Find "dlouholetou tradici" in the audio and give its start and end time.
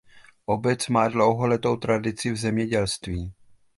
1.07-2.31